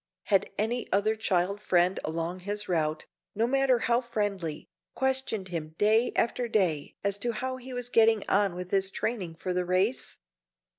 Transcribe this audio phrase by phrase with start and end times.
[0.23, 3.05] Had any other child friend along his route,
[3.35, 8.27] no matter how friendly, questioned him day after day as to how he was getting
[8.27, 10.17] on with his training for the race?